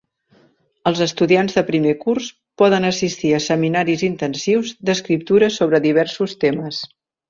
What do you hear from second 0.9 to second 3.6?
Els estudiants de primer curs poden assistir a